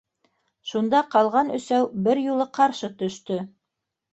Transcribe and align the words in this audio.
Шунда 0.69 1.01
ҡалған 1.17 1.53
өсәү 1.59 1.85
бер 2.09 2.25
юлы 2.25 2.51
ҡаршы 2.59 2.91
төштө: 3.03 3.39